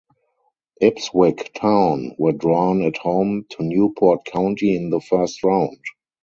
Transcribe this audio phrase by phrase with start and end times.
[0.81, 5.77] Ipswich Town were drawn at home to Newport County in the first round.